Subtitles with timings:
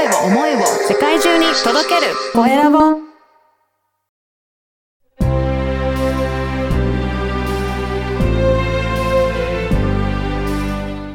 [0.00, 2.78] 声を思いを世界中に届けるコエラボ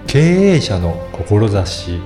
[0.05, 1.99] 経営者の志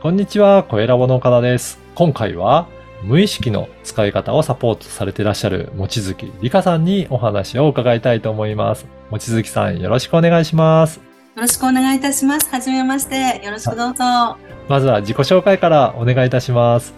[0.00, 1.80] こんにちは、コエラボの岡田です。
[1.96, 2.68] 今回は
[3.02, 8.86] 無意識の使い方をサポートされていらっしゃる望月理香さんにお話を伺いたいと思います。
[9.10, 11.09] 望月さん、よろしくお願いします。
[11.40, 12.50] よろしくお願いいたします。
[12.50, 13.40] はじめまして。
[13.42, 14.04] よろしくどうぞ。
[14.04, 14.36] あ
[14.68, 16.92] まずは自己紹介からお願いいたします。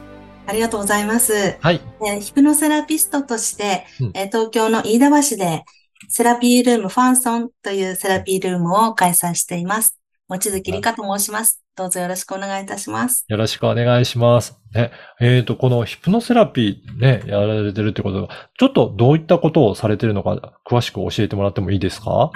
[0.52, 1.58] りがとうございます。
[1.60, 1.80] はい。
[2.04, 5.62] えーヒプノセラピストとして、うんえー東京の飯田橋で
[6.08, 9.96] セラピールームファンソンというセラピールームを開催しています。
[10.26, 11.62] 望月理香と申します。
[11.76, 13.24] どうぞよろしくお願いいたします。
[13.28, 14.58] よろしくお願いします。
[14.74, 14.90] ね、
[15.20, 22.32] えっ、と、このヒプノセラピーね、やられてるってことは、ちょっとどういったことをされてるのか、詳しく教えてもらってもいいですか？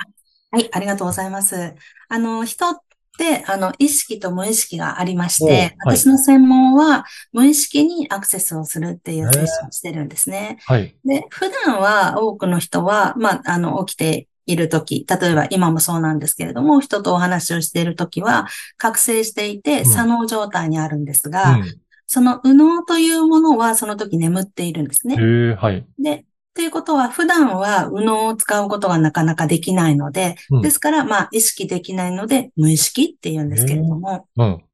[0.50, 1.74] はい、ありがとうございます。
[2.08, 2.78] あの、人っ
[3.18, 10.58] て、あの、意識と無意識がありまして、おはい私の専門は無意識にアクセスをするっていうセッションをしてるんですね。
[10.66, 10.96] はい。
[11.04, 21.64] で、普段は多くの人は、まあ、あの、起きているとき、例えば今もそうなんですけれども、人とお話をしているときは、覚醒していて、ん左脳状態にあるんですうが、ん。
[22.06, 25.16] その右脳というものはその時眠っているんですね。
[25.56, 25.84] はい。
[25.98, 26.24] で、
[26.56, 34.64] ということは、普段は右脳を使うことがなかなかできないので、うんですから、まあ、意識できないので、無意識って言うんですけれども、うん。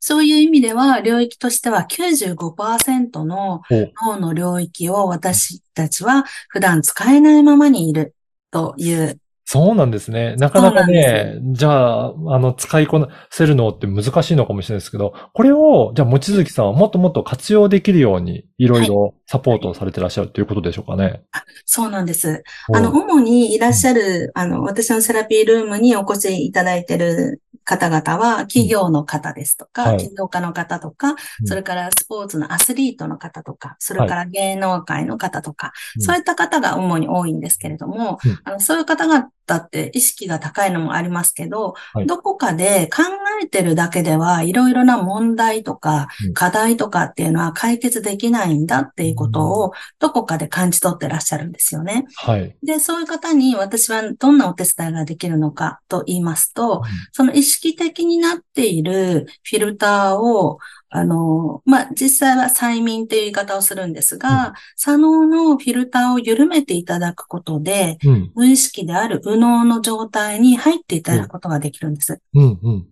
[0.00, 3.60] そういう意味では、領域としては95%の
[4.02, 8.14] お脳の領域を私たちは普段使えないままにいる
[8.50, 9.20] という。
[9.50, 10.36] そうなんですね。
[10.36, 21.22] なかなかね、じゃあ、あの、使いこなせるのって難しいのかもしれないですけど、これを、じゃあ、望月さんはもっともっと活用できるように、いろいろサポートをされてらっしゃるということでしょうかね。
[21.64, 22.44] そうなんです。
[22.74, 29.98] あの、主にいらっしゃる、あの、私のセラピールームにお越しいただいている方々は、企業の方ですとか、はい。
[29.98, 31.16] 起業家の方とか、うん。
[31.46, 36.02] それからスポーツのアスリートの方とか、それから芸能界の方とか、うん。
[36.02, 38.40] そういった方が主に多いんですけれども、うん。
[38.44, 42.06] あのそういう方々って意識が高いのもありますけど、はい。
[42.06, 43.02] どこかで考
[43.42, 46.34] えてるだけではいろいろな問題とかうん。
[46.34, 52.06] 課題とかっていうのは解決できないんだっていうことをどこかで感じ取ってらっしゃるんですよね。
[52.16, 52.56] はい。
[52.62, 60.58] で、そういう方に私はどんなお手伝いができるのかと言いますと、その意識的になっているフィルターを、
[60.90, 68.32] あの、まあ、実際は催眠という言い方をするんですが、左脳のフィルターを緩めていただくことで、うん。
[68.34, 72.20] 無意識である右脳の状態に入っていただくことができるんです。
[72.34, 72.58] うん。
[72.62, 72.86] うん。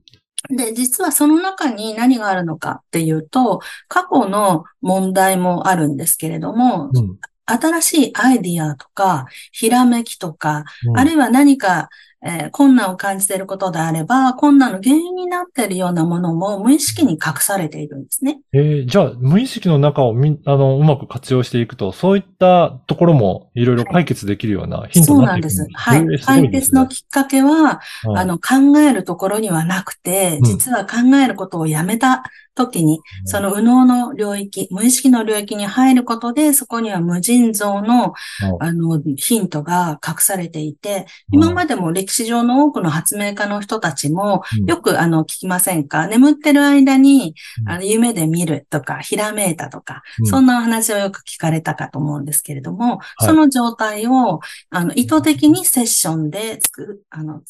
[0.56, 7.18] で、実はその中に何があるのかっていうと、過去の問題もあるんですけれども、うん。
[7.46, 11.88] 新しいアイディアとか、ひらめきとか、うんあるいは何か、
[12.24, 18.40] えー困難を感じていることであれば、困難の原因になっているようなものも無意識に隠されているんですね。
[18.52, 25.66] えーじゃあ、無意識の中をみ、あの、うまく活用していくと、そういったところもいろいろ解決できるようなヒントそうなんでになっていくんす。
[25.72, 25.98] はい。
[25.98, 32.24] へーすごい解決のきっかけは、はいあの、考えるところにはなくてう、ん実は考えることをやめた
[32.56, 38.14] 時に、その右脳の領域、無意識の領域に入ることで、そこには無尽蔵の、
[38.58, 44.66] あの、ヒントが隠されていて、今までも歴史上の多くの発明家の人たちも、うん。
[44.66, 46.08] よくあの、聞きませんか？
[46.08, 47.68] 眠ってる間にう、ん。
[47.68, 50.26] あの、夢で見るとか、ひらめいたとか、うん。
[50.26, 53.24] そんなお話をよく聞かれたかと思うんですけれども、い。
[53.26, 54.40] その状態を、
[54.70, 57.42] あの、意図的にセッションで作る、あの、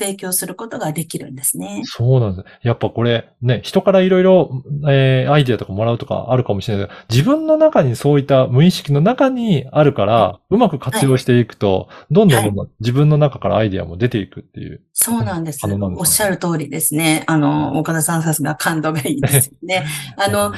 [0.00, 1.82] 提供することができるんですね。
[1.84, 2.66] そうなんです。
[2.66, 4.50] やっぱこれ、ね、人からいろいろ、
[4.88, 14.80] えーアイデアとかもらうとかあるかもしれないけど、自分の中にそういった無意識の中にあるから、うまく活用していくと、どんどんどんどん自分の中からアイデアも出ていくっていう。
[14.92, 15.50] そうなんです。
[15.50, 17.24] ですかおっしゃる通りですね。
[17.26, 19.84] あの、岡田さんさすが感度がいいですよね。
[20.16, 20.52] あの、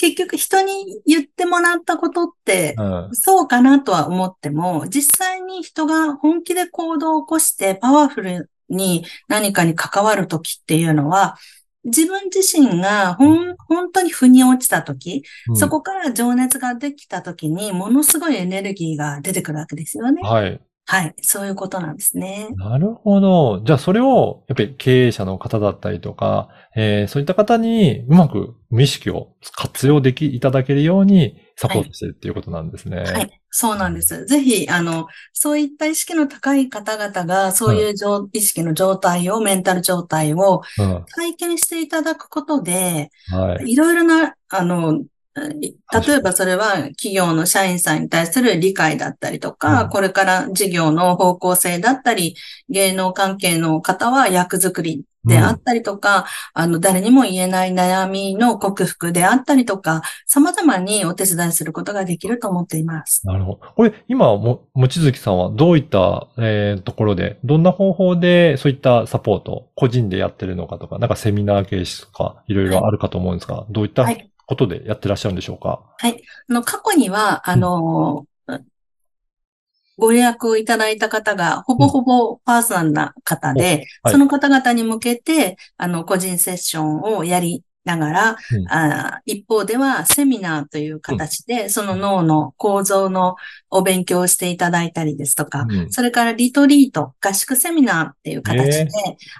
[0.00, 11.36] 結局人に言ってもらったことって、うん、そうかなとは思っても、実際に人が本気で行動を起こしてパワフルに何かに関わるときっていうのは、
[11.84, 20.22] 自分自身がほん本当に腑に落ちたとき、うんそこから情熱ができたときに、ものすごいエネルギーが出てくるわけですよね。
[20.22, 20.58] はい。
[20.90, 21.14] はい。
[21.22, 22.48] そういうことなんですね。
[22.56, 23.62] なるほど。
[23.64, 32.98] じゃあそれを、やっぱり経営者の方だったりとか、えーそういった方にうまく無意識を活用でき、いただけるようにサポートしてるっていうことなんですね。
[33.02, 33.40] はい。
[33.50, 34.26] そうなんです。
[34.26, 41.04] ぜひ、あの、そういった意識の高い方々が、そういう状意識の状態を、メンタル状態をうん。
[41.16, 43.72] 体験していただくことで、はい。
[43.72, 52.36] いろいろな、あの、い例えばそれは企業の社員さんに対する理解だったりとか、うんこれから事業の方向性だったり、
[52.68, 63.26] 芸能関係の方は役作りであったりとか、あの、誰にも言えない悩みの克服であったりとか、様々にお手伝いすることができると思っています。
[63.26, 63.60] なるほど。
[63.74, 75.94] これ、今、も、もちづきさんはどういった、えーところで、どんな方法でそういったサポート、個人でやってるのかとか、なんかセミナー形式とか、いろいろあるかと思うんですが、どういったはいことでやってらっしゃるんでしょうか？
[76.02, 78.26] あの、過去には、あの、
[79.96, 84.12] ご予約をいただいた方が、ほぼほぼパーソナルな方で、はい。
[84.12, 88.68] その方々に向けて、あの、個人セッションをやりながら、うん。
[88.68, 93.36] あ一方ではセミナーという形で、その脳の構造の
[93.70, 95.90] お勉強をしていただいたりですとか、うん。
[95.90, 98.90] それからリトリート、合宿セミナーっていう形で、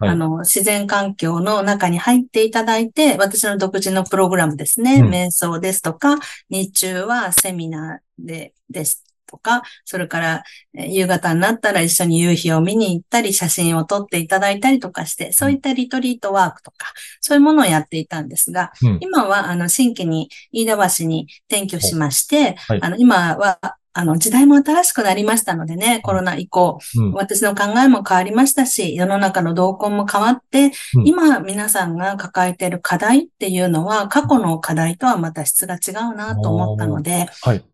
[0.00, 0.08] はい。
[0.10, 5.10] あの、自然環境の中に入っていただいて、私の独自のプログラムですね、うん。
[5.10, 10.44] 瞑想ですとか、日中はセミナーで、ですとか、それから、
[10.74, 18.98] えー夕方になったら一緒に夕日を見に行ったり、写真を撮っていただいたりとかして、そういったリトリートワークとか、そういうものをやっていたんですが、うん。
[19.00, 22.82] 今は、あの、新規に飯田橋に転居しまして、はい。
[22.82, 23.58] あの、今は、
[23.92, 27.12] あの、時代も新しくなりましたのでね、コロナ以降、うん。
[27.12, 31.08] 私の考えも変わりましたし、世の中の動向も変わって、うん。
[31.08, 37.64] 今皆さんが抱えている課題っていうのは、過去の課題とはまた質が違うなと思ったので、はい。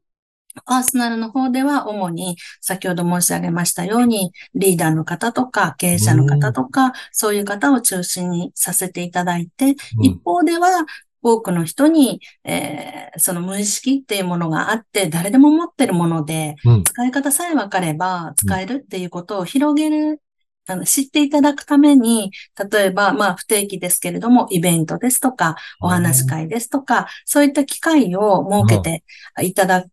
[0.64, 10.87] パーソナルの方では主に先ほど申し上げましたように、リーダーの方とか経営者の方とか、そういう方を中心にさせていただいて、うん一方では
[11.23, 16.85] 多くの人に、えーその無意識っていうものがあって、誰でも持ってるもので、うん。
[16.85, 20.20] 使い方さえ分かれば使えるっていうことを広げる、
[20.67, 22.31] あの知っていただくために、
[22.70, 29.05] 例えば、まあ不定期ですけれども、イベントですとか、お話し会ですとか、そういった機会を設けて
[29.43, 29.87] いただ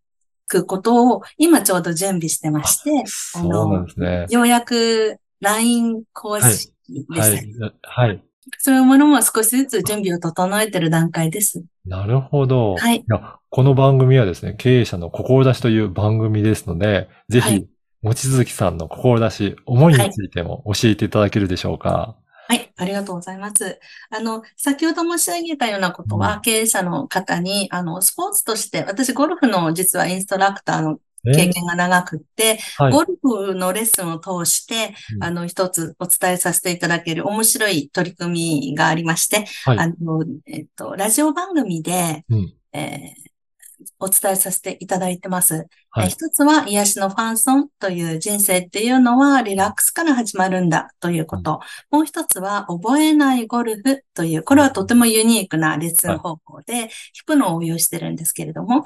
[0.61, 4.25] くことを今ちょうど準備してまして、そうなんですね。
[4.29, 6.73] ようやく LINE 公式
[7.09, 7.71] ではすね、い。
[7.81, 8.23] はい。
[8.59, 11.63] そういうものも少しずつ準備を整えている段階です。
[11.85, 12.75] なるほど。
[12.75, 17.67] はいや、この番組はですね、経営者の志という番組ですので、ぜひ、はい
[18.03, 21.89] 望月さんの志、思いについても教えていただけるでしょうか。
[21.89, 22.22] はい、
[22.77, 23.79] ありがとうございます。
[24.09, 26.41] あの、先ほど申し上げたようなことは、うん。
[26.41, 32.91] 経営者の方に、あの、スポーツとして、私、ゴルフの実はインストラクターのえ経験が長くって、はい。
[32.91, 35.23] ゴルフのレッスンを通して、うん。
[35.23, 39.77] あの、一つお伝えさせていただける面白い取り組みがありまして、はい。
[39.79, 42.53] あの、えっと、ラジオ番組で、うん。
[42.73, 43.32] えー
[44.03, 45.67] お伝えさせていただいてます。
[45.91, 46.05] はい。
[46.05, 51.59] えー一つは癒しのファンソンという人生っていうのはリラックスから始まるんだということ。
[51.89, 58.83] もう一つは覚えないゴルフという、これはとてもユニークなレッスン方法で、ヒプノを応用してるんですけれども、うん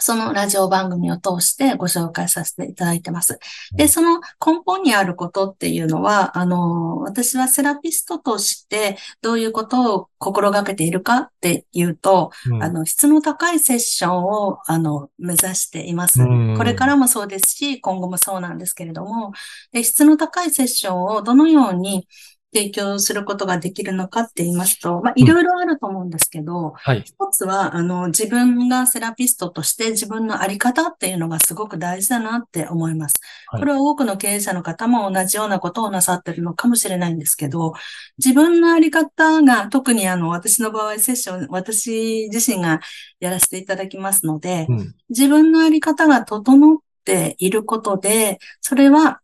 [0.00, 3.38] そのラジオ番組を通してご紹介させていただいてます。
[3.74, 16.56] で、その根本にあることっていうのは、あの、私はセラピストとしてどういうことを心がけているかっていうと、うんあの、質の高いセッションを、あの、目指していますうん。
[16.56, 19.32] これからもそうですし、今後もそうなんですけれども、
[19.72, 22.06] で質の高いセッションをどのように
[22.54, 27.02] 提供することができるのかって言いますと、まあ、いろいろあると思うんですけど、はい。
[27.02, 33.20] 一つは、あの、自分がセラピストとして自分のあり方っていうのがすごく大事だなって思います。
[33.48, 37.74] はいこれは多くの経営者の方も同じようなことをなさってるのかもしれないんですけど、
[38.18, 42.80] 自分のあり方が、特にあの、私の場合セッション、私自身が
[43.20, 44.94] やらせていただきますので、うん。
[45.10, 49.20] 自分のあり方が整っていることで、それは、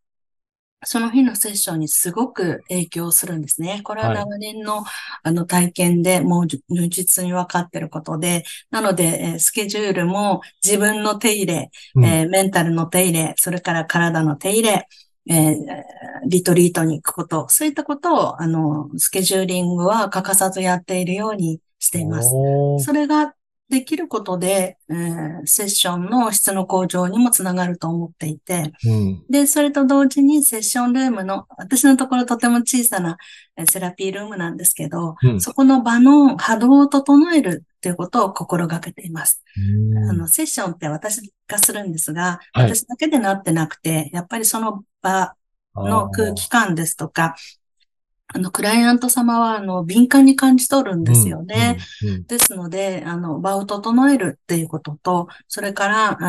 [0.84, 3.80] その日のセッションにすごく影響するんですね。
[3.82, 4.84] これははい長年の、
[5.24, 14.88] あの体験でもう如実に分かっていることで、なので、えースケジュールも自分の手入れ、うんえーメンタルの手入れ、それから体の手入れ、
[15.28, 15.54] えー
[16.26, 22.30] リトリートに行くこと、そういったことを、あの、スケジューリングは欠かさずやっているようにしています。
[22.76, 23.34] それが
[23.68, 29.24] できることで、えーセッションの質の向上にもつながると思っていて、うん。
[29.28, 33.16] で、それと同時にセッションルームの、私のところとても小さな
[33.56, 35.40] えーセラピールームなんですけど、うん。
[35.40, 39.42] そこの場の波動を整えるっていうことを心がけています。
[39.94, 40.08] うん。
[40.10, 42.74] あの、セッションって私がするんですが、はい。
[42.74, 45.34] 私だけでなってなくて、やっぱりその場
[45.74, 47.36] の空気感ですとか、
[48.34, 51.78] あの、クライアント様は、あの、敏感に感じ取るんですよね。。
[52.02, 56.24] うんうんですので、あの、場を整えるっていうことと、それから、え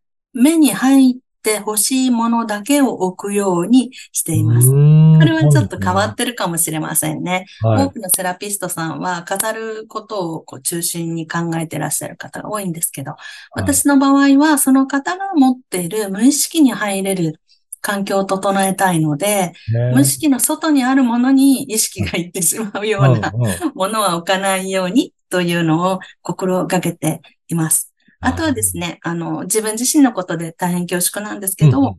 [0.00, 0.04] ー
[0.36, 4.68] 目に入って欲しいものだけを置くようにしています。
[4.68, 7.46] うんこれはちょっと変わってるかもしれませんね。
[7.62, 13.14] はい多くのセラピストさんは飾ることをこう中心に考えてらっしゃる方が多いんですけど、
[13.52, 17.40] 私の場合はその方が持っている無意識に入れる
[17.84, 23.30] 環境を整えたいので、ね無意識の外にあるものに意識がいってしまうような
[23.74, 27.92] ものは置かないようにというのを心がけています。
[28.20, 31.96] あとはですね、あの、自分自身のことで大変恐縮なんですけど、うんうん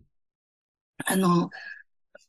[1.05, 1.49] あの、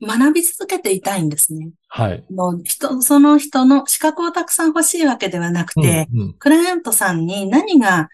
[0.02, 1.70] 学び続けていたいんですね。
[1.88, 2.24] はい。
[2.30, 8.08] もう人、その人の資格をたくさん欲しいわけではなくて、うんうんクライアントさんに何が、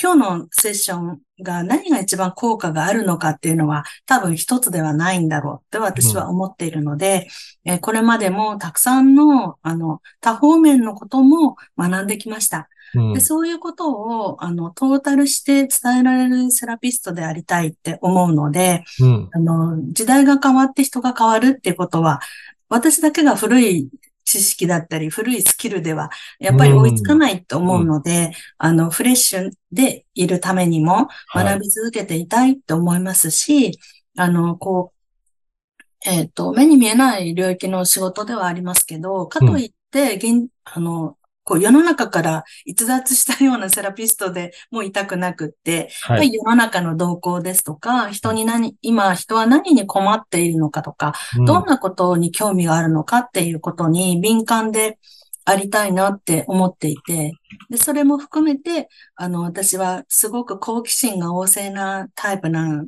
[0.00, 7.26] 今日のセッションが何が一番効果があるのかっていうのは多分一つではないんだろうって私は思っているので、
[7.64, 12.68] えーこれまでもたくさんの、あの、多方面のことも学んできました。
[12.94, 13.12] うん。
[13.14, 19.28] で、そういうことを、あの、トータルして伝えられるセラピストでありたいって思うので、うん。
[19.32, 22.20] あの、時代が変わって人が変わるっていうことは、
[22.68, 23.88] 私だけが古い
[24.24, 31.44] 知識だったり、古いスキルでは、やっぱり追いつかないと思うので、あの、フレッシュでいるためにもはい。
[31.44, 33.78] 学び続けていたいと思いますし、
[34.16, 46.14] あの、こう、えっ、と、目に見えない領域の仕事ではありますけど、かといって、現、あの、こう世の中から逸脱したようなセラピストでもういたくなくって、は。
[46.14, 54.98] はいい、世の中の動向ですとか、人に何、今人は何に困っているのかとか、うんどんなことに興味があるのかっていうことに敏感で
[55.44, 57.32] ありたいなって思っていて、
[57.70, 62.84] で、それも含めて、あの、私はすごく好奇心が旺盛なタイプな、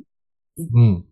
[0.57, 1.05] うん。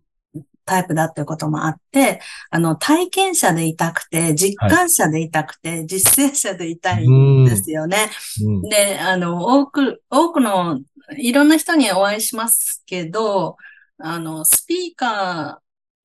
[0.66, 2.20] タイプだっていうこともあって、
[2.50, 8.10] あの、体験者でいたくて、実感者でいたくて、実践者でいたいんですよね。
[8.44, 8.62] うん。
[8.62, 10.80] で、あの、多く、多くの、
[11.16, 13.56] いろんな人にお会いしますけど、
[13.98, 15.60] あの、スピーカ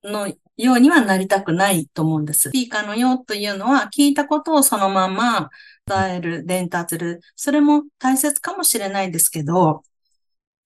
[0.06, 0.28] ーの
[0.58, 2.50] ようにはなりたくないと思うんです。
[2.50, 5.50] スピーカーのようというのは、聞いたことをそのまま
[5.88, 7.22] 伝える、伝達する。
[7.36, 9.84] それも大切かもしれないですけど、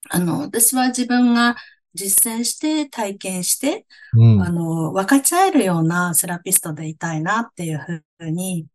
[0.10, 1.56] あの、私は自分が
[1.96, 8.68] 実践して、体験して、うんあの、分かち合えるようなセラピストでいたいなっていうふうに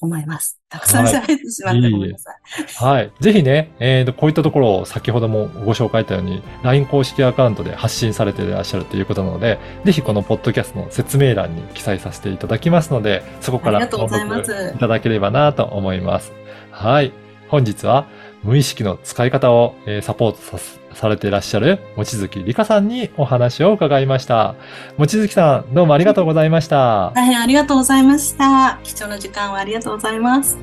[0.00, 0.60] 思います。
[0.68, 2.84] たくさんはい喋ってしまってごめんなさい。
[2.84, 3.12] はい。
[3.20, 16.32] ぜひね、えーと、こういったところを先ほどもご紹介したように、LINE 公式アカウントで発信されていらっしゃるということなので、ぜひこのポッドキャストの説明欄に記載させていただきますので、そこから登録いただければなと思います。
[16.70, 17.12] はい。
[17.48, 18.06] 本日は
[18.44, 24.54] 無意識の使い方を、えーサポートさせされていらっしゃる、望月理香さんにお話を伺いました。
[24.98, 27.10] 望月さん、どうもありがとうございました。
[27.14, 28.78] 大変ありがとうございました。
[28.84, 30.58] 貴重な時間をありがとうございます。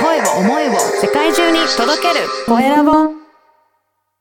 [0.00, 3.23] 声を思いを世界中に届けるコエラボ